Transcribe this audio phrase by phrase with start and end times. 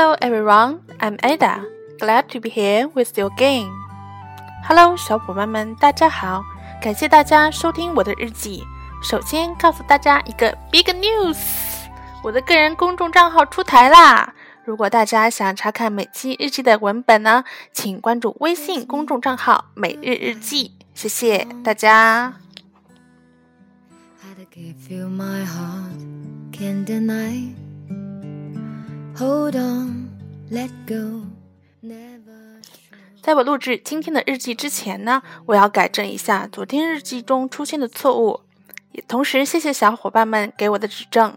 [0.00, 1.60] Hello everyone, I'm Ada.
[1.98, 3.68] Glad to be here with you again.
[4.66, 6.42] Hello，小伙伴们，大家好！
[6.80, 8.62] 感谢大家收听我的日记。
[9.02, 11.36] 首先告诉大家一个 big news，
[12.22, 14.32] 我的个人公众账号出台啦！
[14.64, 20.78] 如果大家想查看每期日记的文本呢，请关注微信公众账号“每日日记”。
[20.96, 22.32] 谢谢大家。
[29.20, 30.08] Hold on,
[30.50, 31.26] let go,
[31.82, 32.62] never
[33.20, 38.40] 在我录制今天的日记之前呢，我要改正一下昨天日记中出现的错误，
[38.92, 41.36] 也同时谢谢小伙伴们给我的指正。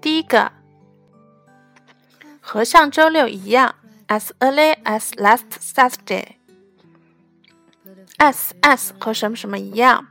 [0.00, 0.50] 第一个，
[2.40, 3.76] 和上周六一样
[4.08, 6.38] ，as early as last Saturday。
[8.18, 10.08] as as 和什么什么一样，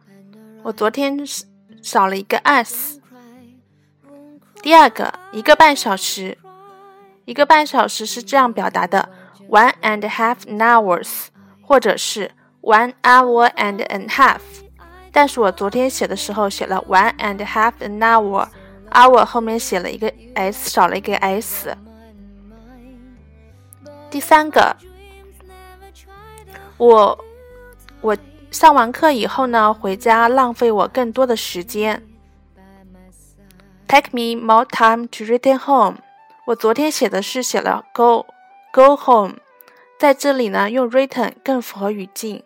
[0.63, 1.17] 我昨天
[1.81, 3.01] 少了一个 s。
[4.61, 6.37] 第二个，一个半小时，
[7.25, 9.09] 一个半小时是这样表达的
[9.49, 11.27] ：one and a half hours，
[11.63, 12.31] 或者是
[12.61, 14.41] one hour and a half。
[15.11, 21.75] 但是我昨天写的时候写了 one and a half an hour，hour 后面写了一个 s，少了一个 s。
[24.11, 24.75] 第三个，
[26.77, 27.25] 我
[28.01, 28.15] 我
[28.51, 32.05] 上完课以后呢，回家浪费我更多的时间。
[33.87, 35.99] Take me more time to return home。
[36.47, 38.25] 我昨天写的是写了 go
[38.73, 39.35] go home，
[39.97, 42.43] 在这里呢用 return 更符合语境。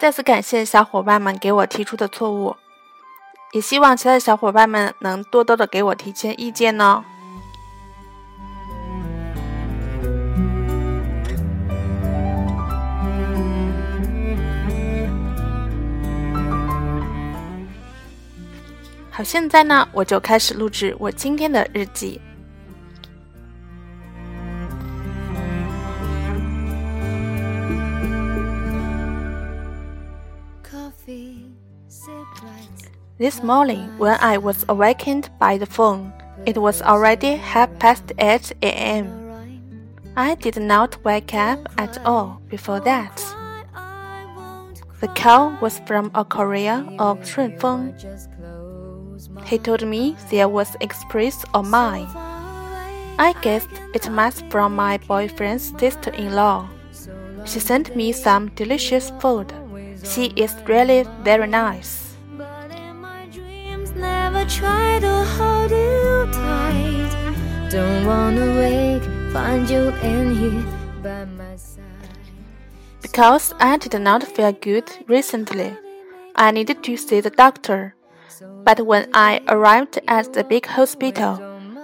[0.00, 2.56] 再次感谢小伙伴们给我提出的错误，
[3.52, 7.04] 也希望其他的小伙伴们能多多的给我提些意见呢。
[19.13, 22.21] 好，现在呢，我就开始录制我今天的日记。
[33.17, 36.11] This morning, when I was awakened by the phone,
[36.45, 39.07] it was already half past 8 a.m.
[40.15, 43.21] I did not wake up at all before that.
[45.01, 47.93] The call was from a courier of Shunfeng.
[49.44, 52.06] he told me there was express of mine.
[53.18, 56.68] I guessed it must from my boyfriend's sister-in-law.
[57.44, 59.52] She sent me some delicious food.
[60.02, 62.16] She is really very nice.
[73.02, 75.76] Because I did not feel good recently,
[76.34, 77.94] I needed to see the doctor.
[78.64, 81.36] But when I arrived at the big hospital,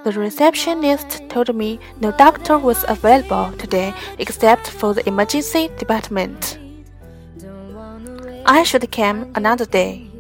[0.05, 6.59] the receptionist told me no doctor was available today except for the emergency department.
[8.47, 10.11] I should come another day.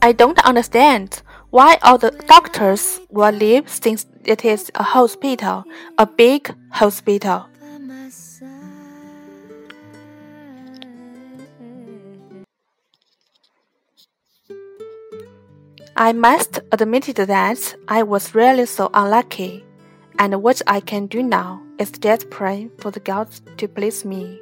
[0.00, 5.64] I don't understand why all the doctors will leave since it is a hospital,
[5.98, 7.46] a big hospital.
[16.00, 19.64] I must admit that I was really so unlucky,
[20.16, 24.38] and what I can do now is just pray for the gods to please me.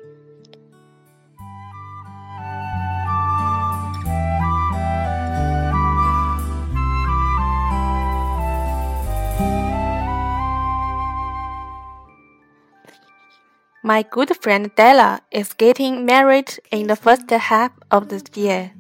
[13.83, 18.73] My good friend Della is getting married in the first half of the year.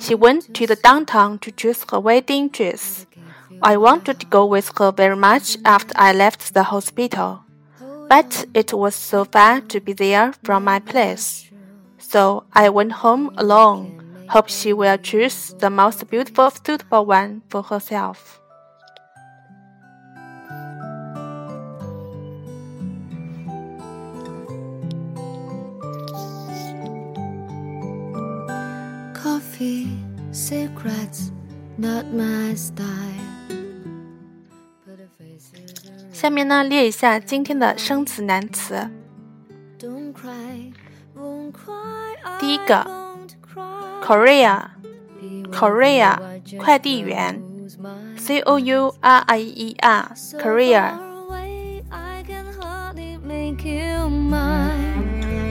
[0.00, 3.06] She went to the downtown to choose her wedding dress.
[3.62, 7.44] I wanted to go with her very much after I left the hospital,
[8.08, 11.50] but it was so far to be there from my place.
[11.98, 14.26] So I went home alone.
[14.30, 18.39] Hope she will choose the most beautiful, suitable one for herself.
[31.76, 32.86] not my style.
[36.12, 38.88] 下面呢，列一下今天的生词难词。
[42.38, 42.86] 第一个
[44.02, 46.18] ，Korea，Korea，
[46.58, 47.42] 快递员
[48.16, 50.94] ，C O U R I E R，Korea。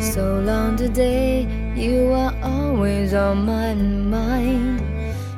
[0.01, 1.45] So long today,
[1.78, 4.80] you are always on my mind.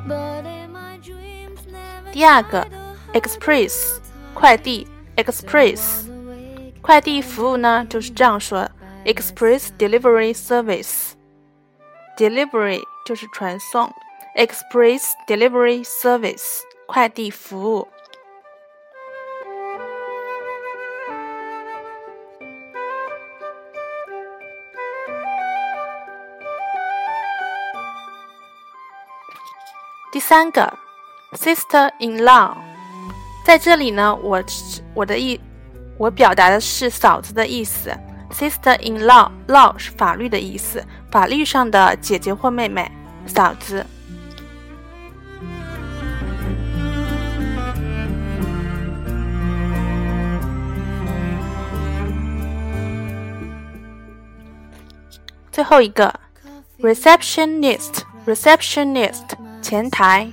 [0.07, 2.67] But in my dreams, never 第二个，
[3.13, 3.99] express
[4.33, 6.05] 快递，express
[6.81, 8.69] 快递服务呢就是这样说，
[9.05, 13.93] express delivery service。delivery 就是传送，
[14.35, 17.87] express delivery service 快递服务。
[30.22, 30.78] 三个
[31.32, 32.54] ，sister in law，
[33.44, 34.42] 在这里呢，我
[34.94, 35.38] 我的意，
[35.98, 37.92] 我表达的是嫂子的意思。
[38.30, 42.90] sister in law，law 是法律的意思，法律上的姐姐或妹妹，
[43.26, 43.84] 嫂子。
[55.50, 56.14] 最后一个
[56.80, 59.24] ，receptionist，receptionist
[59.61, 60.31] 前台，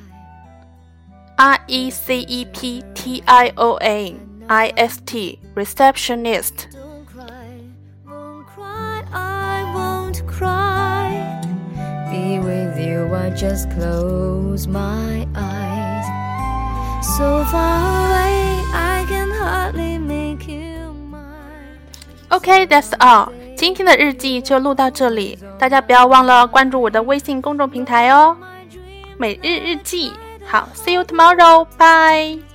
[1.36, 6.68] r e c e p t i o n i s t receptionist。
[6.72, 7.60] Don't cry,
[8.06, 11.10] won't cry, I won't cry.
[12.10, 16.04] Be with you, I just close my eyes.
[17.02, 22.28] So far away, I can hardly make you mine.
[22.28, 23.32] OK，that's、all。
[23.56, 28.36] 今天的日记就录到这里，大家不要忘了关注我的微信公众平台哦，
[29.19, 30.13] 每日日记。
[30.45, 32.48] 好，see you tomorrow，bye。